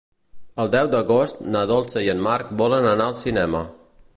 [0.63, 3.63] El deu d'agost na Dolça i en Marc volen anar al cinema.